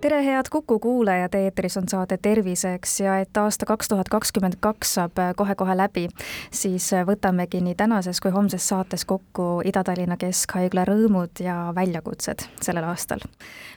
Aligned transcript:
tere, 0.00 0.24
head 0.24 0.44
Kuku 0.50 0.78
kuulajad, 0.78 1.34
eetris 1.34 1.76
on 1.76 1.88
saade 1.88 2.18
Terviseks 2.22 3.00
ja 3.00 3.18
et 3.20 3.36
aasta 3.36 3.66
kaks 3.66 3.88
tuhat 3.88 4.08
kakskümmend 4.08 4.56
kaks 4.60 4.94
saab 4.94 5.18
kohe-kohe 5.36 5.76
läbi, 5.76 6.06
siis 6.50 6.90
võtamegi 7.06 7.60
nii 7.60 7.74
tänases 7.76 8.20
kui 8.20 8.32
homses 8.32 8.68
saates 8.68 9.04
kokku 9.04 9.60
Ida-Tallinna 9.64 10.16
Keskhaigla 10.20 10.86
rõõmud 10.88 11.42
ja 11.44 11.56
väljakutsed 11.76 12.46
sellel 12.62 12.88
aastal. 12.88 13.20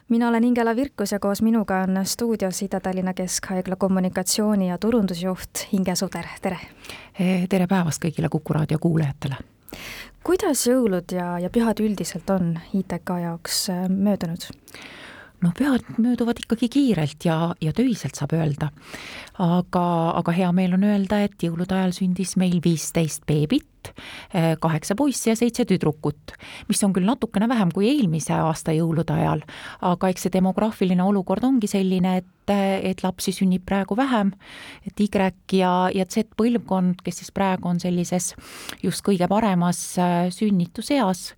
mina 0.09 0.27
olen 0.27 0.43
Ingela 0.43 0.75
Virkus 0.75 1.11
ja 1.11 1.19
koos 1.19 1.41
minuga 1.41 1.81
on 1.83 2.05
stuudios 2.05 2.61
Ida-Tallinna 2.61 3.13
Keskhaigla 3.13 3.75
kommunikatsiooni- 3.75 4.69
ja 4.69 4.77
turundusjuht 4.77 5.67
Inge 5.71 5.95
Suder, 5.95 6.25
tere! 6.41 6.59
tere 7.49 7.67
päevast 7.67 8.05
kõigile 8.05 8.29
Kuku 8.29 8.53
raadio 8.53 8.79
kuulajatele! 8.79 9.35
kuidas 10.23 10.67
jõulud 10.67 11.11
ja, 11.11 11.39
ja 11.39 11.49
pühad 11.49 11.79
üldiselt 11.79 12.29
on 12.29 12.59
ITK 12.73 13.09
jaoks 13.21 13.67
möödunud? 13.89 14.53
Noh, 15.43 15.53
pühad 15.57 15.85
mööduvad 16.01 16.39
ikkagi 16.43 16.69
kiirelt 16.71 17.27
ja, 17.27 17.37
ja 17.61 17.73
töiselt, 17.75 18.15
saab 18.17 18.33
öelda. 18.37 18.71
aga, 19.41 19.83
aga 20.19 20.33
hea 20.35 20.49
meel 20.53 20.75
on 20.77 20.83
öelda, 20.85 21.23
et 21.25 21.41
jõulude 21.41 21.73
ajal 21.73 21.95
sündis 21.95 22.35
meil 22.37 22.59
viisteist 22.63 23.23
beebit, 23.25 23.89
eh, 24.33 24.53
kaheksa 24.61 24.95
poissi 24.95 25.31
ja 25.31 25.35
seitse 25.35 25.65
tüdrukut, 25.65 26.35
mis 26.69 26.83
on 26.85 26.93
küll 26.93 27.07
natukene 27.09 27.49
vähem 27.49 27.71
kui 27.73 27.89
eelmise 27.89 28.35
aasta 28.37 28.75
jõulude 28.77 29.15
ajal, 29.15 29.41
aga 29.81 30.11
eks 30.13 30.27
see 30.27 30.35
demograafiline 30.37 31.03
olukord 31.03 31.43
ongi 31.49 31.71
selline, 31.71 32.17
et 32.21 32.29
et 32.43 32.99
lapsi 33.05 33.31
sünnib 33.31 33.61
praegu 33.63 33.95
vähem, 33.95 34.33
et 34.83 34.99
Y 34.99 35.07
ja, 35.55 35.87
ja 35.95 36.03
Z 36.03 36.35
põlvkond, 36.35 36.99
kes 36.99 37.21
siis 37.21 37.31
praegu 37.31 37.69
on 37.69 37.79
sellises 37.79 38.33
just 38.83 38.99
kõige 39.05 39.29
paremas 39.31 39.79
eh, 39.97 40.27
sünnituseas, 40.27 41.29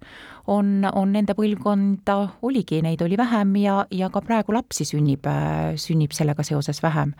on, 0.47 0.85
on 0.93 1.13
nende 1.13 1.35
põlvkonda, 1.37 2.17
oligi, 2.45 2.81
neid 2.85 3.01
oli 3.01 3.17
vähem 3.17 3.55
ja, 3.61 3.79
ja 3.91 4.09
ka 4.13 4.21
praegu 4.25 4.53
lapsi 4.55 4.85
sünnib, 4.87 5.25
sünnib 5.81 6.13
sellega 6.15 6.43
seoses 6.43 6.83
vähem. 6.83 7.15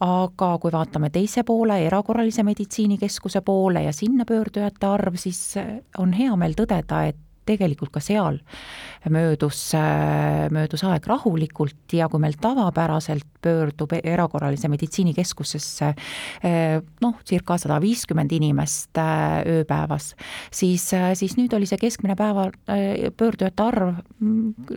aga 0.00 0.54
kui 0.58 0.72
vaatame 0.72 1.10
teise 1.12 1.42
poole, 1.44 1.76
erakorralise 1.84 2.42
meditsiinikeskuse 2.42 3.42
poole 3.44 3.82
ja 3.84 3.92
sinna 3.92 4.24
pöördujate 4.24 4.86
arv, 4.86 5.18
siis 5.20 5.58
on 5.98 6.14
hea 6.16 6.36
meel 6.40 6.56
tõdeda, 6.56 7.02
et 7.08 7.18
tegelikult 7.50 7.92
ka 7.94 8.02
seal 8.04 8.40
möödus, 9.10 9.58
möödus 10.52 10.84
aeg 10.84 11.06
rahulikult 11.08 11.94
ja 11.96 12.08
kui 12.12 12.20
meil 12.22 12.36
tavapäraselt 12.40 13.26
pöördub 13.40 13.94
erakorralise 13.96 14.68
meditsiinikeskusesse 14.68 15.92
noh, 17.00 17.22
circa 17.28 17.56
sada 17.60 17.78
viiskümmend 17.80 18.32
inimest 18.36 19.00
ööpäevas, 19.00 20.12
siis, 20.52 20.84
siis 21.16 21.36
nüüd 21.38 21.54
oli 21.56 21.68
see 21.70 21.80
keskmine 21.80 22.16
päeva 22.18 22.50
pöördujate 22.66 23.64
arv 23.64 24.02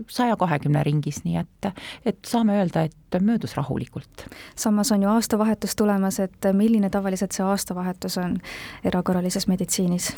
saja 0.08 0.38
kahekümne 0.40 0.86
ringis, 0.88 1.24
nii 1.28 1.42
et, 1.44 1.72
et 2.08 2.22
saame 2.28 2.62
öelda, 2.62 2.88
et 2.88 3.03
möödus 3.22 3.56
rahulikult. 3.58 4.26
samas 4.56 4.92
on 4.92 5.04
ju 5.04 5.10
aastavahetus 5.10 5.76
tulemas, 5.76 6.20
et 6.20 6.50
milline 6.54 6.90
tavaliselt 6.90 7.32
see 7.32 7.46
aastavahetus 7.46 8.18
on 8.18 8.38
erakorralises 8.84 9.48
meditsiinis? 9.48 10.14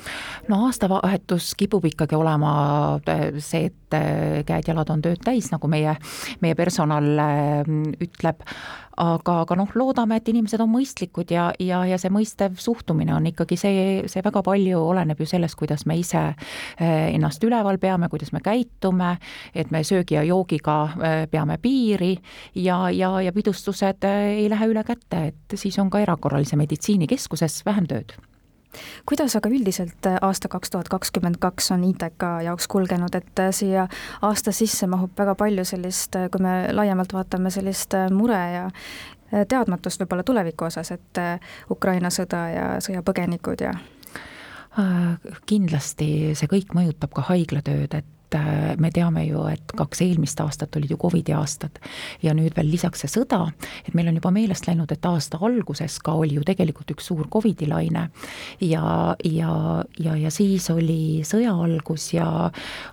no 0.47 0.65
aastavahetus 0.65 1.53
kipub 1.57 1.85
ikkagi 1.85 2.15
olema 2.15 2.53
äh, 3.09 3.27
see, 3.39 3.65
et 3.65 3.93
äh, 3.97 4.43
käed-jalad 4.45 4.89
on 4.89 5.01
tööd 5.01 5.21
täis, 5.25 5.51
nagu 5.51 5.67
meie, 5.67 5.95
meie 6.41 6.55
personal 6.55 7.11
äh, 7.19 7.75
ütleb 8.01 8.45
aga, 9.01 9.39
aga 9.43 9.57
noh, 9.59 9.71
loodame, 9.75 10.19
et 10.19 10.29
inimesed 10.31 10.61
on 10.63 10.71
mõistlikud 10.71 11.31
ja, 11.33 11.49
ja, 11.59 11.83
ja 11.87 11.97
see 12.01 12.11
mõistev 12.13 12.59
suhtumine 12.61 13.15
on 13.15 13.29
ikkagi 13.31 13.57
see, 13.59 13.85
see 14.11 14.23
väga 14.25 14.43
palju 14.45 14.81
oleneb 14.91 15.19
ju 15.19 15.29
sellest, 15.29 15.57
kuidas 15.59 15.85
me 15.89 15.97
ise 15.99 16.23
ennast 16.79 17.43
üleval 17.43 17.79
peame, 17.81 18.09
kuidas 18.11 18.31
me 18.35 18.41
käitume, 18.45 19.15
et 19.55 19.71
me 19.71 19.83
söögi 19.87 20.17
ja 20.17 20.23
joogiga 20.27 20.77
peame 21.31 21.57
piiri 21.61 22.13
ja, 22.61 22.85
ja, 22.91 23.15
ja 23.25 23.33
pidustused 23.35 24.07
ei 24.09 24.47
lähe 24.51 24.71
üle 24.71 24.85
käte, 24.87 25.25
et 25.31 25.59
siis 25.59 25.79
on 25.81 25.91
ka 25.91 26.03
erakorralise 26.03 26.59
meditsiinikeskuses 26.59 27.63
vähem 27.67 27.89
tööd 27.91 28.15
kuidas 29.05 29.35
aga 29.37 29.49
üldiselt 29.49 30.07
äh, 30.09 30.17
aasta 30.21 30.49
kaks 30.51 30.73
tuhat 30.73 30.89
kakskümmend 30.91 31.39
kaks 31.41 31.71
on 31.75 31.83
ITK 31.87 32.27
jaoks 32.45 32.67
kulgenud, 32.71 33.15
et 33.15 33.41
äh, 33.41 33.51
siia 33.55 33.87
aasta 34.21 34.53
sisse 34.55 34.87
mahub 34.91 35.13
väga 35.17 35.35
palju 35.39 35.65
sellist, 35.65 36.15
äh, 36.15 36.29
kui 36.31 36.43
me 36.43 36.55
laiemalt 36.73 37.13
vaatame, 37.13 37.51
sellist 37.53 37.97
mure 38.13 38.41
ja 38.53 38.69
teadmatust 39.49 39.99
võib-olla 39.99 40.23
tuleviku 40.23 40.67
osas, 40.67 40.91
et 40.93 41.19
Ukraina 41.73 42.11
sõda 42.13 42.41
ja 42.53 42.65
sõjapõgenikud 42.83 43.63
ja? 43.65 43.73
Kindlasti 45.49 46.07
see 46.37 46.51
kõik 46.51 46.75
mõjutab 46.77 47.13
ka 47.15 47.23
haiglatööd, 47.31 47.95
et 47.97 48.14
et 48.35 48.73
äh, 48.73 48.75
me 48.79 48.91
teame 48.91 49.25
ju, 49.25 49.43
et 49.51 49.73
kaks 49.77 50.01
eelmist 50.05 50.39
aastat 50.43 50.75
olid 50.75 50.91
ju 50.91 50.97
Covidi 50.99 51.33
aastad 51.35 51.79
ja 52.23 52.33
nüüd 52.35 52.55
veel 52.55 52.69
lisaks 52.71 53.03
see 53.03 53.11
sõda, 53.11 53.41
et 53.85 53.93
meil 53.95 54.09
on 54.11 54.19
juba 54.19 54.31
meelest 54.35 54.67
läinud, 54.67 54.91
et 54.91 55.05
aasta 55.05 55.39
alguses 55.41 55.97
ka 56.03 56.15
oli 56.19 56.37
ju 56.37 56.43
tegelikult 56.47 56.91
üks 56.95 57.09
suur 57.11 57.29
Covidi 57.31 57.67
laine. 57.69 58.09
Ja, 58.59 59.15
ja, 59.23 59.83
ja, 59.99 60.15
ja 60.19 60.31
siis 60.33 60.69
oli 60.73 61.23
sõja 61.27 61.55
algus 61.65 62.11
ja 62.13 62.51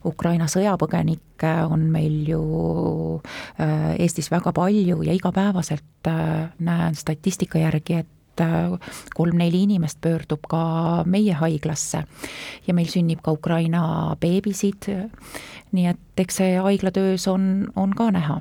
Ukraina 0.08 0.48
sõjapõgenikke 0.50 1.52
on 1.66 1.88
meil 1.90 2.22
ju 2.28 2.42
äh, 3.58 3.94
Eestis 3.98 4.30
väga 4.30 4.52
palju 4.54 5.02
ja 5.06 5.14
igapäevaselt 5.16 6.10
äh, 6.10 6.50
näen 6.62 6.98
statistika 6.98 7.62
järgi, 7.62 8.02
et 8.02 8.21
et 8.32 9.14
kolm-neli 9.14 9.62
inimest 9.66 10.00
pöördub 10.00 10.46
ka 10.48 11.04
meie 11.06 11.34
haiglasse 11.36 12.04
ja 12.66 12.74
meil 12.74 12.88
sünnib 12.90 13.22
ka 13.24 13.34
Ukraina 13.36 14.16
beebisid, 14.20 14.88
nii 15.72 15.86
et 15.92 16.22
eks 16.24 16.40
see 16.40 16.56
haiglatöös 16.60 17.26
on, 17.28 17.68
on 17.76 17.94
ka 17.96 18.10
näha. 18.14 18.40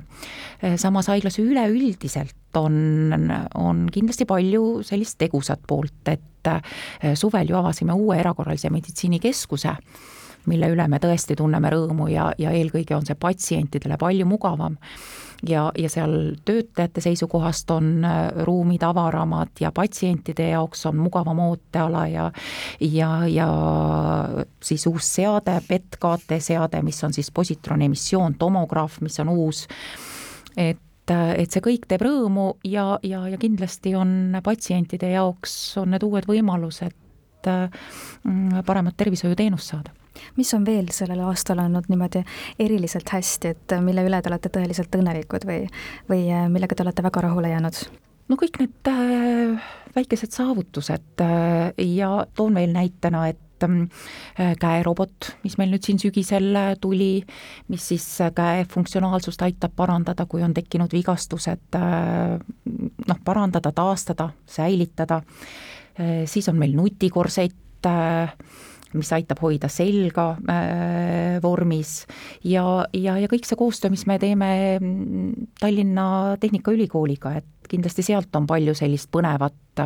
samas 0.76 1.08
haiglas 1.08 1.38
üleüldiselt 1.38 2.56
on, 2.56 3.20
on 3.54 3.86
kindlasti 3.92 4.24
palju 4.28 4.82
sellist 4.86 5.18
tegusat 5.18 5.60
poolt, 5.66 6.08
et 6.08 6.52
suvel 7.14 7.48
ju 7.48 7.56
avasime 7.56 7.92
uue 7.92 8.18
erakorralise 8.20 8.70
meditsiinikeskuse 8.70 9.76
mille 10.50 10.70
üle 10.72 10.86
me 10.90 10.98
tõesti 11.02 11.36
tunneme 11.38 11.70
rõõmu 11.72 12.08
ja, 12.12 12.30
ja 12.38 12.52
eelkõige 12.54 12.96
on 12.96 13.06
see 13.06 13.18
patsientidele 13.18 13.98
palju 14.00 14.26
mugavam. 14.26 14.76
ja, 15.48 15.72
ja 15.78 15.88
seal 15.90 16.36
töötajate 16.44 17.00
seisukohast 17.02 17.70
on 17.74 18.04
äh, 18.04 18.44
ruumid 18.46 18.82
avaramad 18.86 19.58
ja 19.60 19.72
patsientide 19.74 20.48
jaoks 20.52 20.86
on 20.86 20.96
mugavam 20.96 21.38
ooteala 21.48 22.06
ja 22.06 22.30
ja, 22.80 23.26
ja 23.26 23.48
siis 24.62 24.86
uus 24.86 25.14
seade, 25.14 25.60
PET-KT 25.68 26.38
seade, 26.38 26.82
mis 26.82 27.04
on 27.04 27.12
siis 27.12 27.30
positroni 27.30 27.90
emissioon, 27.90 28.34
tomograaf, 28.38 29.00
mis 29.00 29.20
on 29.20 29.28
uus, 29.28 29.66
et 30.56 30.78
et 31.12 31.50
see 31.50 31.60
kõik 31.60 31.88
teeb 31.90 32.04
rõõmu 32.06 32.44
ja, 32.64 32.98
ja, 33.02 33.24
ja 33.28 33.38
kindlasti 33.38 33.90
on 33.98 34.36
patsientide 34.44 35.10
jaoks, 35.10 35.56
on 35.82 35.90
need 35.90 36.06
uued 36.06 36.28
võimalused 36.30 36.94
mm, 37.50 38.62
paremat 38.64 38.96
tervishoiuteenust 38.96 39.74
saada 39.74 40.01
mis 40.36 40.54
on 40.54 40.66
veel 40.66 40.88
sellel 40.94 41.24
aastal 41.26 41.62
olnud 41.64 41.88
niimoodi 41.92 42.24
eriliselt 42.58 43.08
hästi, 43.12 43.54
et 43.56 43.76
mille 43.84 44.06
üle 44.06 44.22
te 44.22 44.32
olete 44.32 44.52
tõeliselt 44.52 45.00
õnnelikud 45.00 45.46
või, 45.48 45.66
või 46.10 46.24
äh, 46.30 46.48
millega 46.52 46.76
te 46.76 46.86
olete 46.86 47.04
väga 47.06 47.28
rahule 47.28 47.52
jäänud? 47.54 47.84
no 48.30 48.38
kõik 48.40 48.60
need 48.62 48.88
äh, 48.90 49.70
väikesed 49.96 50.32
saavutused 50.32 51.20
äh, 51.20 51.72
ja 51.96 52.10
toon 52.36 52.54
veel 52.56 52.72
näitena, 52.74 53.26
et 53.32 53.66
mm, 53.66 53.88
äh, 54.40 54.52
käerobot, 54.60 55.32
mis 55.44 55.58
meil 55.60 55.72
nüüd 55.74 55.84
siin 55.86 56.00
sügisel 56.00 56.48
äh, 56.56 56.72
tuli, 56.80 57.22
mis 57.72 57.88
siis 57.92 58.06
käe 58.36 58.64
funktsionaalsust 58.72 59.44
aitab 59.44 59.76
parandada, 59.76 60.26
kui 60.26 60.44
on 60.44 60.54
tekkinud 60.56 60.92
vigastused, 60.94 61.78
noh, 63.08 63.22
parandada, 63.24 63.72
taastada, 63.74 64.30
säilitada, 64.48 65.22
siis 66.26 66.48
on 66.48 66.56
meil 66.56 66.72
nutikorsett, 66.76 67.88
mis 68.98 69.12
aitab 69.14 69.40
hoida 69.42 69.70
selga 69.72 70.26
äh, 70.48 71.38
vormis. 71.42 72.02
Ja, 72.44 72.84
ja, 72.96 73.16
ja 73.20 73.30
kõik 73.30 73.46
see 73.48 73.58
koostöö, 73.58 73.92
mis 73.92 74.06
me 74.10 74.18
teeme 74.22 74.52
mm, 74.78 75.52
Tallinna 75.60 76.06
Tehnikaülikooliga, 76.42 77.36
et 77.40 77.70
kindlasti 77.72 78.04
sealt 78.06 78.34
on 78.38 78.48
palju 78.50 78.74
sellist 78.78 79.10
põnevat, 79.14 79.84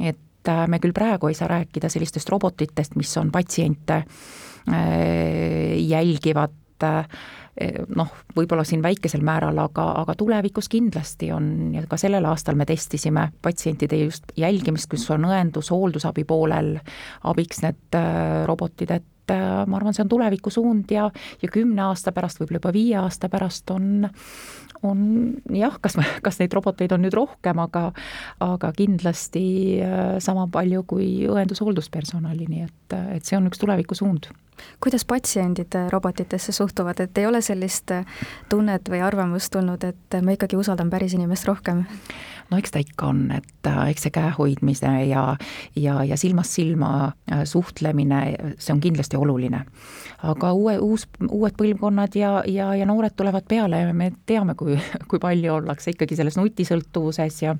et 0.00 0.52
äh, 0.52 0.64
me 0.68 0.80
küll 0.82 0.96
praegu 0.96 1.30
ei 1.30 1.38
saa 1.38 1.50
rääkida 1.52 1.90
sellistest 1.92 2.32
robotitest, 2.32 2.96
mis 3.00 3.12
on 3.20 3.32
patsiente 3.34 4.02
äh, 4.02 5.78
jälgivad 5.80 6.61
äh, 6.86 7.06
Eh, 7.52 7.82
noh, 7.92 8.08
võib-olla 8.32 8.62
siin 8.64 8.80
väikesel 8.80 9.20
määral, 9.28 9.58
aga, 9.60 9.84
aga 10.00 10.14
tulevikus 10.16 10.70
kindlasti 10.72 11.28
on 11.36 11.74
ja 11.76 11.82
ka 11.88 11.98
sellel 12.00 12.24
aastal 12.24 12.56
me 12.56 12.64
testisime 12.64 13.26
patsientide 13.44 13.98
just 14.06 14.32
jälgimist, 14.40 14.88
kus 14.88 15.04
on 15.12 15.26
õendus, 15.28 15.68
hooldusabi 15.74 16.24
poolel 16.24 16.78
abiks 17.28 17.60
need 17.60 17.98
äh, 17.98 18.46
robotid, 18.48 18.94
et 18.96 19.04
äh, 19.30 19.62
ma 19.66 19.78
arvan, 19.78 19.94
see 19.94 20.04
on 20.04 20.10
tulevikusuund 20.12 20.90
ja, 20.94 21.08
ja 21.42 21.52
kümne 21.52 21.84
aasta 21.88 22.12
pärast, 22.12 22.40
võib-olla 22.40 22.60
juba 22.60 22.74
viie 22.74 22.96
aasta 23.00 23.30
pärast 23.32 23.70
on, 23.74 24.08
on 24.82 25.02
jah, 25.54 25.78
kas, 25.82 25.98
kas 26.24 26.40
neid 26.40 26.54
roboteid 26.56 26.94
on 26.96 27.04
nüüd 27.06 27.16
rohkem, 27.16 27.62
aga, 27.62 27.88
aga 28.42 28.72
kindlasti 28.76 29.44
äh, 29.84 30.16
sama 30.24 30.48
palju 30.52 30.86
kui 30.88 31.10
õendus-hoolduspersonali, 31.30 32.48
nii 32.48 32.66
et, 32.66 32.98
et 33.18 33.28
see 33.28 33.38
on 33.38 33.50
üks 33.50 33.62
tulevikusuund 33.62 34.32
kuidas 34.82 35.02
patsiendid 35.08 35.74
robotitesse 35.90 36.52
suhtuvad, 36.52 37.00
et 37.00 37.18
ei 37.18 37.26
ole 37.26 37.40
sellist 37.42 37.90
tunnet 38.52 38.90
või 38.92 39.00
arvamust 39.02 39.50
tulnud, 39.54 39.82
et 39.88 40.18
ma 40.22 40.36
ikkagi 40.36 40.58
usaldan 40.60 40.92
päris 40.92 41.16
inimest 41.16 41.48
rohkem? 41.48 41.82
no 42.52 42.58
eks 42.60 42.74
ta 42.74 42.82
ikka 42.82 43.08
on, 43.08 43.22
et 43.32 43.68
äh, 43.68 43.80
eks 43.92 44.06
see 44.06 44.14
käe 44.14 44.32
hoidmine 44.36 44.92
ja, 45.08 45.24
ja, 45.78 45.96
ja 46.04 46.18
silmast 46.20 46.58
silma 46.58 46.92
äh, 47.32 47.44
suhtlemine, 47.48 48.20
see 48.58 48.74
on 48.74 48.82
kindlasti 48.84 49.11
oluline. 49.18 49.64
aga 50.22 50.52
uue, 50.52 50.76
uus, 50.78 51.06
uued 51.28 51.56
põlvkonnad 51.58 52.14
ja, 52.14 52.32
ja, 52.46 52.74
ja 52.78 52.86
noored 52.86 53.16
tulevad 53.16 53.46
peale 53.48 53.80
ja 53.80 53.94
me 53.94 54.12
teame, 54.26 54.54
kui, 54.54 54.78
kui 55.10 55.18
palju 55.22 55.54
ollakse 55.54 55.90
ikkagi 55.90 56.16
selles 56.16 56.38
nutisõltuvuses 56.38 57.42
ja 57.42 57.56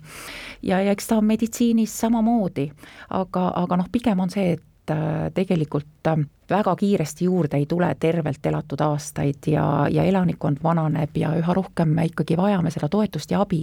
ja, 0.62 0.81
ja 0.81 0.90
eks 0.90 1.10
ta 1.10 1.19
on 1.19 1.26
meditsiinis 1.26 1.94
samamoodi, 2.04 2.69
aga, 3.10 3.49
aga 3.64 3.82
noh, 3.82 3.90
pigem 3.93 4.20
on 4.22 4.31
see, 4.31 4.52
et 4.56 4.69
Äh, 4.90 5.31
tegelikult 5.34 6.06
äh, 6.06 6.16
väga 6.50 6.72
kiiresti 6.76 7.25
juurde 7.25 7.56
ei 7.56 7.66
tule 7.70 7.87
tervelt 8.00 8.46
elatud 8.46 8.81
aastaid 8.82 9.46
ja, 9.46 9.87
ja 9.87 10.02
elanikkond 10.02 10.58
vananeb 10.62 11.14
ja 11.16 11.31
üha 11.38 11.55
rohkem 11.55 11.93
me 11.94 12.08
ikkagi 12.08 12.34
vajame 12.37 12.72
seda 12.75 12.88
toetust 12.90 13.31
ja 13.31 13.44
abi. 13.44 13.60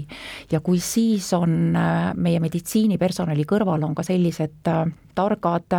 ja 0.52 0.62
kui 0.64 0.80
siis 0.80 1.28
on 1.36 1.76
äh, 1.76 2.14
meie 2.16 2.40
meditsiinipersonali 2.40 3.44
kõrval 3.44 3.84
on 3.84 3.98
ka 4.00 4.08
sellised 4.08 4.72
targad 5.16 5.76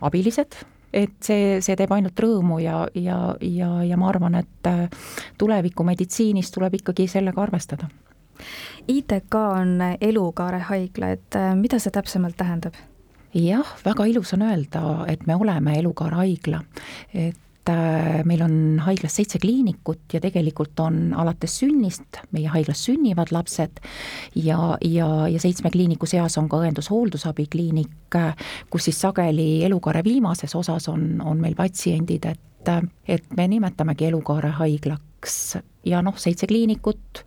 abilised, 0.00 0.60
et 0.94 1.18
see, 1.26 1.58
see 1.64 1.76
teeb 1.76 1.92
ainult 1.96 2.20
rõõmu 2.22 2.60
ja, 2.62 2.84
ja, 2.94 3.18
ja, 3.42 3.70
ja 3.82 3.98
ma 3.98 4.08
arvan, 4.12 4.38
et 4.38 4.70
tuleviku 5.38 5.84
meditsiinis 5.84 6.52
tuleb 6.54 6.78
ikkagi 6.80 7.08
sellega 7.10 7.42
arvestada. 7.42 7.90
ITK 8.88 9.36
on 9.42 9.78
elukaare 10.00 10.62
haigla, 10.70 11.14
et 11.18 11.38
mida 11.58 11.78
see 11.82 11.94
täpsemalt 11.94 12.36
tähendab? 12.38 12.78
jah, 13.34 13.66
väga 13.84 14.06
ilus 14.06 14.32
on 14.36 14.42
öelda, 14.46 14.82
et 15.10 15.26
me 15.26 15.36
oleme 15.36 15.78
Elukaare 15.78 16.20
haigla, 16.22 16.60
et 17.14 17.38
äh, 17.70 18.22
meil 18.24 18.42
on 18.44 18.56
haiglas 18.84 19.16
seitse 19.18 19.38
kliinikut 19.42 20.16
ja 20.16 20.20
tegelikult 20.22 20.80
on 20.80 21.14
alates 21.16 21.58
sünnist, 21.62 22.20
meie 22.34 22.50
haiglas 22.52 22.84
sünnivad 22.86 23.32
lapsed 23.34 23.80
ja, 24.34 24.58
ja, 24.80 25.08
ja 25.28 25.42
seitsme 25.42 25.72
kliiniku 25.74 26.08
seas 26.10 26.38
on 26.40 26.48
ka 26.48 26.62
õendus-hooldusabi-kliinik, 26.64 28.18
kus 28.70 28.88
siis 28.88 29.00
sageli 29.00 29.64
elukaare 29.66 30.04
viimases 30.04 30.54
osas 30.54 30.88
on, 30.92 31.18
on 31.24 31.40
meil 31.40 31.56
patsiendid, 31.58 32.28
et, 32.30 32.72
et 33.08 33.36
me 33.36 33.48
nimetamegi 33.50 34.10
elukaare 34.10 34.54
haiglaks 34.60 35.56
ja 35.88 36.02
noh, 36.04 36.16
seitse 36.20 36.46
kliinikut, 36.50 37.24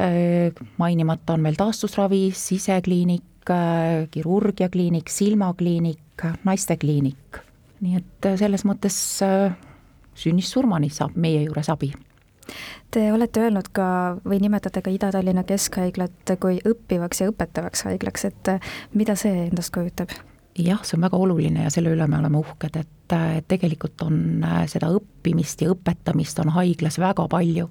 äh, 0.00 0.54
mainimata 0.78 1.36
on 1.36 1.48
veel 1.48 1.58
taastusravi, 1.58 2.28
sisekliinik, 2.36 3.24
kliinik, 3.48 4.10
kirurgiakliinik, 4.10 5.08
silmakliinik, 5.08 6.24
naistekliinik. 6.44 7.44
nii 7.80 7.94
et 7.94 8.26
äh, 8.26 8.34
selles 8.34 8.64
mõttes 8.66 8.96
äh, 9.22 9.54
sünnist 10.18 10.54
surmani 10.54 10.90
saab 10.92 11.16
meie 11.16 11.44
juures 11.46 11.70
abi 11.72 11.92
Te 12.90 13.02
olete 13.12 13.42
öelnud 13.44 13.66
ka 13.76 13.86
või 14.24 14.38
nimetate 14.40 14.80
ka 14.80 14.88
Ida-Tallinna 14.88 15.42
Keskhaiglat 15.44 16.32
kui 16.40 16.62
õppivaks 16.64 17.20
ja 17.20 17.28
õpetavaks 17.28 17.84
haiglaks, 17.84 18.24
et 18.24 18.52
äh, 18.54 18.70
mida 18.96 19.16
see 19.20 19.48
endast 19.50 19.74
kujutab? 19.74 20.14
jah, 20.58 20.80
see 20.82 20.96
on 20.96 21.04
väga 21.04 21.18
oluline 21.20 21.66
ja 21.66 21.70
selle 21.70 21.92
üle 21.94 22.06
me 22.10 22.18
oleme 22.18 22.40
uhked, 22.40 22.80
et 22.80 23.14
tegelikult 23.48 24.02
on 24.02 24.42
seda 24.66 24.88
õppimist 24.90 25.62
ja 25.62 25.70
õpetamist 25.70 26.40
on 26.42 26.50
haiglas 26.56 26.98
väga 26.98 27.28
palju. 27.30 27.68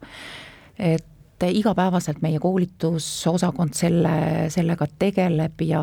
et 0.77 1.05
et 1.37 1.55
igapäevaselt 1.57 2.21
meie 2.21 2.39
koolitusosakond 2.41 3.75
selle, 3.77 4.47
sellega 4.53 4.87
tegeleb 4.99 5.61
ja 5.61 5.81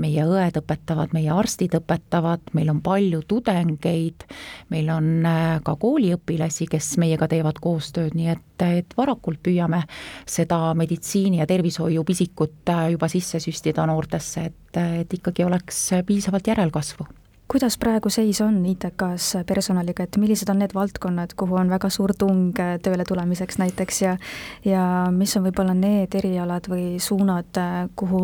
meie 0.00 0.24
õed 0.28 0.58
õpetavad, 0.60 1.14
meie 1.16 1.30
arstid 1.32 1.74
õpetavad, 1.78 2.52
meil 2.56 2.70
on 2.72 2.82
palju 2.84 3.22
tudengeid, 3.28 4.26
meil 4.72 4.90
on 4.92 5.10
äh, 5.26 5.60
ka 5.64 5.76
kooliõpilasi, 5.80 6.68
kes 6.70 6.92
meiega 7.00 7.28
teevad 7.30 7.60
koostööd, 7.62 8.16
nii 8.18 8.32
et, 8.34 8.66
et 8.66 8.98
varakult 8.98 9.40
püüame 9.44 9.82
seda 10.28 10.74
meditsiini 10.76 11.40
ja 11.40 11.48
tervishoiu 11.48 12.04
pisikut 12.04 12.74
äh, 12.74 12.90
juba 12.96 13.08
sisse 13.08 13.40
süstida 13.40 13.86
noortesse, 13.88 14.50
et, 14.50 14.82
et 15.00 15.18
ikkagi 15.20 15.48
oleks 15.48 15.88
piisavalt 16.06 16.52
järelkasvu 16.52 17.08
kuidas 17.50 17.78
praegu 17.82 18.10
seis 18.12 18.40
on 18.44 18.60
ITK-s 18.66 19.40
personaliga, 19.46 20.04
et 20.06 20.18
millised 20.22 20.50
on 20.52 20.60
need 20.62 20.74
valdkonnad, 20.76 21.34
kuhu 21.38 21.58
on 21.58 21.72
väga 21.72 21.90
suur 21.90 22.14
tung 22.18 22.54
tööle 22.54 23.06
tulemiseks 23.08 23.58
näiteks 23.58 24.02
ja 24.02 24.16
ja 24.64 24.84
mis 25.14 25.34
on 25.36 25.48
võib-olla 25.48 25.74
need 25.74 26.14
erialad 26.14 26.68
või 26.70 27.00
suunad, 27.02 27.58
kuhu 27.98 28.22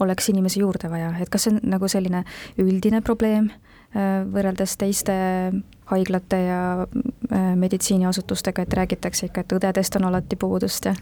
oleks 0.00 0.30
inimesi 0.30 0.62
juurde 0.62 0.90
vaja, 0.92 1.14
et 1.20 1.32
kas 1.32 1.48
see 1.48 1.56
on 1.56 1.60
nagu 1.74 1.88
selline 1.90 2.22
üldine 2.62 3.02
probleem 3.02 3.50
Äh, 3.90 4.22
võrreldes 4.30 4.76
teiste 4.78 5.14
haiglate 5.90 6.38
ja 6.44 6.60
äh, 6.82 7.56
meditsiiniasutustega, 7.56 8.62
et 8.62 8.76
räägitakse 8.78 9.28
ikka, 9.28 9.44
et 9.44 9.54
õdedest 9.58 9.98
on 9.98 10.08
alati 10.10 10.36
puudust 10.40 10.90
ja? 10.90 10.94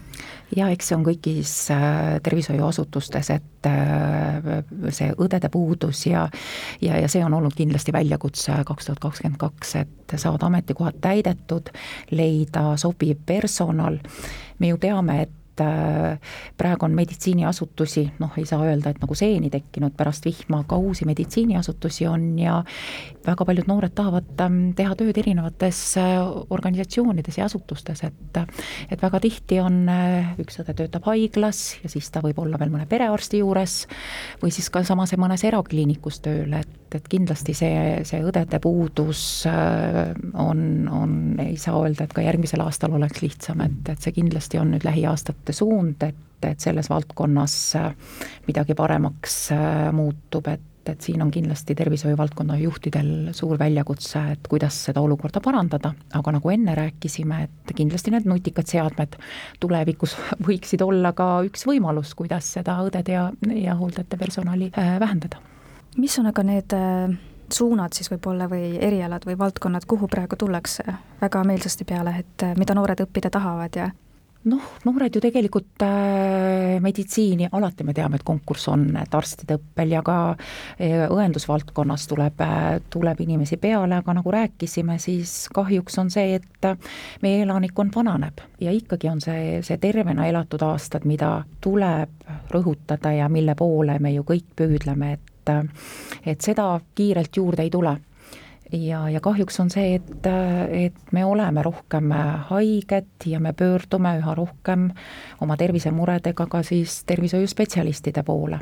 ja 0.55 0.69
eks 0.73 0.91
see 0.91 0.97
on 0.97 1.05
kõigis 1.07 1.53
äh, 1.75 2.17
tervishoiuasutustes, 2.25 3.31
et 3.35 3.45
see 4.95 5.09
õdede 5.19 5.49
puudus 5.51 6.05
ja 6.07 6.29
ja, 6.81 6.95
ja 6.97 7.07
see 7.11 7.23
on 7.25 7.33
olnud 7.35 7.55
kindlasti 7.57 7.93
väljakutse 7.93 8.61
kaks 8.65 8.87
tuhat 8.87 9.01
kakskümmend 9.03 9.39
kaks, 9.41 9.75
et 9.81 10.15
saada 10.15 10.47
ametikohad 10.47 11.01
täidetud, 11.01 11.69
leida 12.11 12.71
sobiv 12.79 13.19
personal, 13.25 13.99
me 14.59 14.71
ju 14.71 14.79
teame, 14.79 15.21
et 15.25 15.38
et 15.59 15.65
äh, 15.65 16.19
praegu 16.57 16.85
on 16.85 16.95
meditsiiniasutusi, 16.95 18.05
noh, 18.19 18.31
ei 18.37 18.45
saa 18.45 18.63
öelda, 18.65 18.93
et 18.93 19.01
nagu 19.01 19.15
seeni 19.15 19.49
tekkinud 19.51 19.95
pärast 19.97 20.25
vihma, 20.25 20.63
ka 20.67 20.77
uusi 20.79 21.05
meditsiiniasutusi 21.09 22.07
on 22.07 22.31
ja 22.39 22.59
väga 23.25 23.45
paljud 23.45 23.69
noored 23.69 23.93
tahavad 23.95 24.43
ähm, 24.43 24.59
teha 24.77 24.95
tööd 24.99 25.17
erinevates 25.19 25.81
äh, 25.99 26.19
organisatsioonides 26.49 27.39
ja 27.39 27.47
asutustes, 27.49 28.03
et 28.07 28.41
et 28.89 29.01
väga 29.01 29.19
tihti 29.23 29.59
on, 29.63 29.81
äh, 29.91 30.33
üks 30.41 30.61
õde 30.63 30.75
töötab 30.77 31.07
haiglas 31.09 31.79
ja 31.83 31.91
siis 31.91 32.09
ta 32.11 32.23
võib 32.23 32.39
olla 32.39 32.59
veel 32.59 32.71
mõne 32.73 32.87
perearsti 32.89 33.43
juures 33.43 33.81
või 34.43 34.53
siis 34.55 34.69
ka 34.73 34.83
samas 34.87 35.13
mõnes 35.19 35.43
erakliinikus 35.47 36.21
tööl, 36.23 36.53
et, 36.59 36.88
et 36.97 37.07
kindlasti 37.09 37.53
see, 37.57 37.73
see 38.07 38.21
õdede 38.25 38.59
puudus 38.63 39.21
on, 39.49 40.61
on, 40.91 41.13
ei 41.43 41.57
saa 41.59 41.77
öelda, 41.83 42.05
et 42.05 42.15
ka 42.15 42.23
järgmisel 42.25 42.63
aastal 42.65 42.95
oleks 42.97 43.21
lihtsam, 43.23 43.61
et, 43.65 43.93
et 43.93 44.01
see 44.01 44.15
kindlasti 44.15 44.59
on 44.61 44.73
nüüd 44.73 44.87
lähiaastatel 44.87 45.29
aastate 45.29 45.53
suund, 45.53 46.01
et, 46.03 46.15
et 46.43 46.59
selles 46.59 46.89
valdkonnas 46.89 47.75
äh, 47.75 47.93
midagi 48.47 48.75
paremaks 48.75 49.51
äh, 49.51 49.91
muutub, 49.93 50.47
et 50.47 50.65
et 50.89 51.03
siin 51.05 51.21
on 51.21 51.29
kindlasti 51.29 51.75
tervishoiuvaldkonna 51.77 52.55
juhtidel 52.57 53.27
suur 53.37 53.59
väljakutse, 53.59 54.23
et 54.31 54.47
kuidas 54.49 54.73
seda 54.87 55.03
olukorda 55.05 55.37
parandada, 55.37 55.91
aga 56.17 56.31
nagu 56.33 56.49
enne 56.49 56.73
rääkisime, 56.73 57.43
et 57.45 57.73
kindlasti 57.77 58.09
need 58.09 58.25
nutikad 58.25 58.65
seadmed 58.65 59.19
tulevikus 59.61 60.15
võiksid 60.47 60.81
olla 60.81 61.11
ka 61.13 61.43
üks 61.45 61.67
võimalus, 61.69 62.15
kuidas 62.17 62.49
seda 62.57 62.79
õdede 62.87 63.13
ja, 63.13 63.27
ja 63.53 63.77
hooldajate 63.77 64.17
personali 64.17 64.71
äh, 64.71 64.95
vähendada. 65.03 65.43
Mis 65.97 66.19
on 66.19 66.29
aga 66.29 66.43
need 66.43 66.75
suunad 67.53 67.95
siis 67.97 68.11
võib-olla 68.11 68.49
või 68.49 68.77
erialad 68.77 69.25
või 69.25 69.37
valdkonnad, 69.37 69.87
kuhu 69.89 70.07
praegu 70.07 70.37
tullakse 70.39 70.83
väga 71.21 71.43
meelsasti 71.43 71.87
peale, 71.87 72.13
et 72.19 72.45
mida 72.57 72.75
noored 72.77 73.01
õppida 73.07 73.31
tahavad 73.33 73.79
ja? 73.79 73.89
Noh, 74.47 74.63
noored 74.87 75.11
ju 75.11 75.19
tegelikult 75.19 75.83
äh, 75.83 76.77
meditsiini, 76.79 77.49
alati 77.51 77.83
me 77.83 77.91
teame, 77.91 78.15
et 78.15 78.23
konkurss 78.23 78.69
on, 78.71 78.85
et 78.95 79.15
arstide 79.17 79.57
õppel 79.59 79.91
ja 79.91 79.99
ka 80.05 80.15
äh, 80.31 81.09
õendusvaldkonnas 81.11 82.05
tuleb 82.07 82.39
äh,, 82.45 82.77
tuleb 82.87 83.19
inimesi 83.19 83.57
peale, 83.59 83.97
aga 83.99 84.15
nagu 84.15 84.31
rääkisime, 84.31 84.95
siis 85.03 85.33
kahjuks 85.51 85.99
on 85.99 86.11
see, 86.13 86.37
et 86.39 86.69
äh, 86.69 86.95
meie 87.19 87.41
elanikkond 87.43 87.91
vananeb 87.99 88.39
ja 88.63 88.71
ikkagi 88.71 89.11
on 89.11 89.19
see, 89.19 89.59
see 89.67 89.75
tervena 89.83 90.29
elatud 90.31 90.63
aastad, 90.63 91.03
mida 91.03 91.41
tuleb 91.59 92.31
rõhutada 92.55 93.11
ja 93.17 93.27
mille 93.27 93.59
poole 93.59 93.99
me 93.99 94.13
ju 94.15 94.23
kõik 94.23 94.47
püüdleme, 94.55 95.17
et 95.19 95.28
äh, 95.49 95.63
et 96.25 96.41
seda 96.41 96.79
kiirelt 96.95 97.37
juurde 97.37 97.63
ei 97.63 97.69
tule 97.69 97.97
ja, 98.71 99.09
ja 99.09 99.19
kahjuks 99.21 99.59
on 99.59 99.69
see, 99.73 99.95
et, 99.95 100.27
et 100.71 101.11
me 101.11 101.25
oleme 101.25 101.63
rohkem 101.63 102.11
haiged 102.49 103.25
ja 103.25 103.39
me 103.39 103.53
pöördume 103.53 104.15
üha 104.19 104.35
rohkem 104.35 104.89
oma 105.41 105.57
tervisemuredega 105.57 106.45
ka 106.45 106.63
siis 106.63 107.03
tervishoiuspetsialistide 107.09 108.23
poole. 108.23 108.59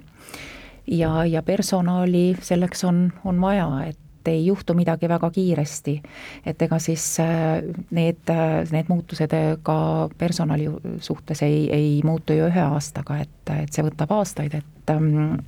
ja, 0.87 1.25
ja 1.25 1.43
personali 1.43 2.37
selleks 2.41 2.83
on, 2.83 3.11
on 3.25 3.41
vaja, 3.41 3.67
et 3.87 3.99
ei 4.31 4.45
juhtu 4.45 4.73
midagi 4.77 5.09
väga 5.09 5.29
kiiresti. 5.31 6.01
et 6.45 6.61
ega 6.61 6.79
siis 6.79 7.05
äh, 7.19 7.61
need, 7.91 8.33
need 8.71 8.89
muutused 8.89 9.35
ka 9.63 9.77
personali 10.17 10.67
suhtes 10.99 11.43
ei, 11.43 11.67
ei 11.73 12.01
muutu 12.03 12.33
ju 12.33 12.49
ühe 12.49 12.65
aastaga, 12.65 13.21
et, 13.23 13.53
et 13.63 13.73
see 13.73 13.85
võtab 13.85 14.11
aastaid, 14.17 14.53
et, 14.53 14.91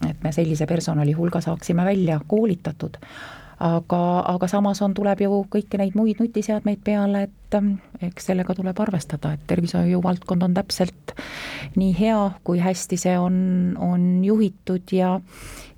et 0.09 0.23
me 0.23 0.31
sellise 0.35 0.67
personali 0.67 1.13
hulga 1.17 1.41
saaksime 1.41 1.85
välja 1.85 2.19
koolitatud 2.27 2.97
aga, 3.59 4.01
aga 4.33 4.47
samas 4.47 4.81
on, 4.85 4.93
tuleb 4.95 5.23
ju 5.23 5.41
kõiki 5.51 5.79
neid 5.79 5.95
muid 5.99 6.21
nutiseadmeid 6.23 6.81
peale, 6.83 7.25
et 7.27 7.57
ähm, 7.57 7.73
eks 8.03 8.29
sellega 8.31 8.55
tuleb 8.55 8.79
arvestada, 8.79 9.33
et 9.35 9.43
tervishoiu 9.49 10.01
valdkond 10.03 10.47
on 10.47 10.55
täpselt 10.57 11.13
nii 11.79 11.91
hea, 11.99 12.21
kui 12.47 12.61
hästi 12.63 12.99
see 12.99 13.17
on, 13.19 13.75
on 13.79 14.09
juhitud 14.25 14.95
ja 14.95 15.17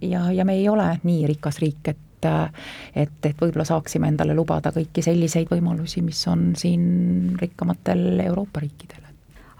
ja, 0.02 0.28
ja 0.32 0.46
me 0.46 0.58
ei 0.60 0.70
ole 0.70 0.88
nii 1.04 1.28
rikas 1.34 1.62
riik, 1.62 1.94
et 1.94 2.08
et, 2.26 3.18
et 3.24 3.38
võib-olla 3.42 3.66
saaksime 3.68 4.12
endale 4.12 4.36
lubada 4.38 4.74
kõiki 4.76 5.04
selliseid 5.06 5.52
võimalusi, 5.52 6.04
mis 6.06 6.22
on 6.28 6.52
siin 6.60 7.38
rikkamatel 7.42 8.20
Euroopa 8.26 8.64
riikidel 8.64 9.02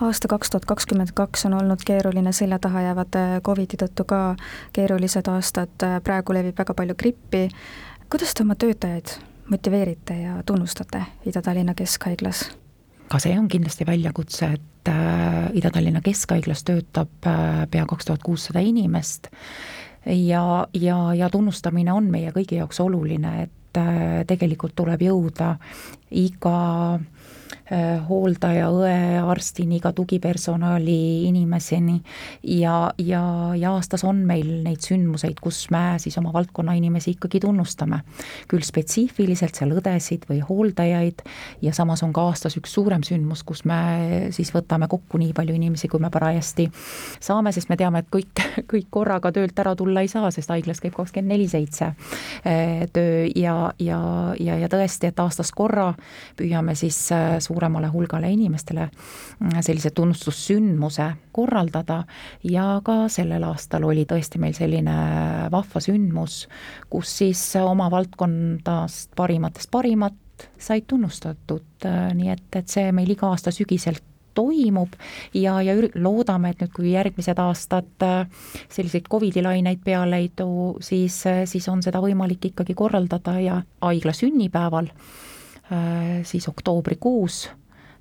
aasta 0.02 0.28
kaks 0.28 0.50
tuhat 0.50 0.66
kakskümmend 0.66 1.14
kaks 1.14 1.46
on 1.46 1.54
olnud 1.54 1.84
keeruline, 1.86 2.32
selja 2.32 2.60
taha 2.60 2.82
jäävad 2.82 3.18
äh, 3.18 3.42
Covidi 3.46 3.78
tõttu 3.78 4.06
ka 4.10 4.22
keerulised 4.74 5.28
aastad, 5.30 5.76
äh, 5.86 6.00
praegu 6.04 6.34
levib 6.34 6.58
väga 6.58 6.74
palju 6.74 6.96
grippi. 6.98 7.50
kuidas 8.10 8.34
te 8.34 8.44
oma 8.44 8.56
töötajaid 8.56 9.14
motiveerite 9.50 10.14
ja 10.14 10.42
tunnustate 10.46 11.04
Ida-Tallinna 11.26 11.74
Keskhaiglas? 11.78 12.50
ka 13.08 13.20
see 13.20 13.38
on 13.40 13.48
kindlasti 13.48 13.86
väljakutse, 13.86 14.46
et 14.46 14.90
äh, 14.90 15.52
Ida-Tallinna 15.54 16.02
Keskhaiglas 16.02 16.64
töötab 16.64 17.30
pea 17.72 17.86
kaks 17.86 18.06
tuhat 18.06 18.24
kuussada 18.24 18.60
inimest 18.60 19.28
ja, 20.06 20.68
ja, 20.74 21.14
ja 21.14 21.30
tunnustamine 21.30 21.94
on 21.94 22.10
meie 22.12 22.32
kõigi 22.36 22.58
jaoks 22.60 22.80
oluline, 22.84 23.34
et 23.44 23.80
äh, 23.80 24.22
tegelikult 24.28 24.76
tuleb 24.76 25.02
jõuda 25.02 25.56
iga 26.12 26.56
hooldaja, 28.08 28.68
õe, 28.74 29.20
arstini, 29.24 29.80
ka 29.80 29.94
tugipersonali 29.96 31.28
inimeseni 31.30 32.02
ja, 32.44 32.92
ja, 33.00 33.24
ja 33.56 33.72
aastas 33.72 34.04
on 34.08 34.24
meil 34.28 34.50
neid 34.66 34.84
sündmuseid, 34.84 35.40
kus 35.42 35.64
me 35.72 35.96
siis 36.02 36.18
oma 36.20 36.34
valdkonna 36.36 36.76
inimesi 36.78 37.16
ikkagi 37.16 37.40
tunnustame. 37.40 38.02
küll 38.52 38.64
spetsiifiliselt 38.66 39.56
seal 39.56 39.72
õdesid 39.78 40.28
või 40.30 40.42
hooldajaid 40.44 41.24
ja 41.62 41.74
samas 41.74 42.04
on 42.04 42.14
ka 42.14 42.26
aastas 42.32 42.58
üks 42.60 42.74
suurem 42.76 43.04
sündmus, 43.08 43.44
kus 43.48 43.64
me 43.66 44.30
siis 44.36 44.52
võtame 44.54 44.88
kokku 44.92 45.20
nii 45.22 45.34
palju 45.38 45.56
inimesi, 45.56 45.88
kui 45.92 46.02
me 46.04 46.12
parajasti 46.12 46.68
saame, 47.20 47.54
sest 47.56 47.70
me 47.72 47.78
teame, 47.80 48.04
et 48.04 48.12
kõik, 48.12 48.44
kõik 48.72 48.90
korraga 48.90 49.32
töölt 49.36 49.60
ära 49.60 49.76
tulla 49.80 50.04
ei 50.04 50.12
saa, 50.12 50.32
sest 50.32 50.52
haiglas 50.52 50.82
käib 50.84 50.96
kakskümmend 50.98 51.32
neli 51.32 51.48
seitse 51.52 51.92
äh, 51.92 52.86
töö 52.94 53.28
ja, 53.36 53.72
ja, 53.80 54.02
ja, 54.40 54.58
ja 54.60 54.72
tõesti, 54.72 55.12
et 55.12 55.20
aastas 55.24 55.54
korra 55.56 55.92
püüame 56.40 56.76
siis 56.80 57.00
äh, 57.16 57.38
suuremale 57.62 57.88
hulgale 57.94 58.32
inimestele 58.32 58.88
mm, 59.40 59.62
sellise 59.62 59.92
tunnustussündmuse 59.92 61.12
korraldada. 61.32 62.04
Ja 62.44 62.82
ka 62.84 63.08
sellel 63.10 63.44
aastal 63.46 63.86
oli 63.86 64.06
tõesti 64.10 64.40
meil 64.42 64.56
selline 64.58 64.96
vahva 65.52 65.82
sündmus, 65.82 66.48
kus 66.90 67.18
siis 67.22 67.44
oma 67.62 67.90
valdkondast 67.92 69.14
parimatest 69.16 69.72
parimat 69.72 70.18
said 70.58 70.88
tunnustatud, 70.90 71.86
nii 72.18 72.32
et, 72.34 72.48
et 72.58 72.68
see 72.68 72.90
meil 72.92 73.12
iga 73.14 73.30
aasta 73.30 73.52
sügiselt 73.54 74.02
toimub. 74.34 74.96
Ja, 75.38 75.60
ja 75.62 75.76
loodame, 76.02 76.54
et 76.54 76.64
nüüd, 76.64 76.72
kui 76.74 76.94
järgmised 76.96 77.38
aastad 77.44 78.06
selliseid 78.72 79.10
Covidi 79.12 79.44
laineid 79.44 79.84
peale 79.86 80.24
ei 80.24 80.32
too, 80.34 80.80
siis, 80.82 81.20
siis 81.46 81.68
on 81.70 81.84
seda 81.86 82.02
võimalik 82.02 82.50
ikkagi 82.50 82.74
korraldada 82.80 83.36
ja 83.44 83.60
haigla 83.84 84.16
sünnipäeval 84.18 84.90
Äh, 84.90 85.31
siis 86.24 86.48
oktoobrikuus 86.50 87.50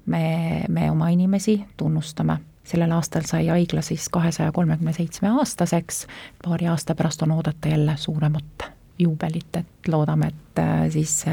me, 0.07 0.65
me 0.69 0.91
oma 0.91 1.09
inimesi 1.09 1.65
tunnustame. 1.77 2.39
sellel 2.65 2.93
aastal 2.93 3.25
sai 3.27 3.47
haigla 3.49 3.83
siis 3.83 4.09
kahesaja 4.09 4.53
kolmekümne 4.53 4.93
seitsme 4.93 5.31
aastaseks, 5.41 6.05
paari 6.45 6.69
aasta 6.71 6.95
pärast 6.95 7.23
on 7.23 7.31
oodata 7.35 7.69
jälle 7.69 7.97
suuremat 7.97 8.71
juubelit, 8.99 9.57
et 9.57 9.89
loodame, 9.89 10.27
et 10.27 10.59
äh, 10.59 10.91
siis 10.91 11.25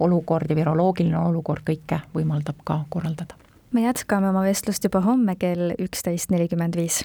olukord 0.00 0.50
ja 0.50 0.56
viroloogiline 0.56 1.18
olukord 1.18 1.64
kõike 1.70 2.02
võimaldab 2.14 2.60
ka 2.64 2.82
korraldada. 2.88 3.34
me 3.72 3.86
jätkame 3.86 4.28
oma 4.28 4.42
vestlust 4.42 4.84
juba 4.84 5.00
homme 5.00 5.36
kell 5.36 5.72
üksteist 5.78 6.30
nelikümmend 6.30 6.76
viis. 6.76 7.04